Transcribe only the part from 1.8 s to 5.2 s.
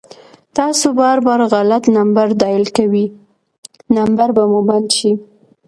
نمبر ډائل کوئ، نمبر به مو بند شي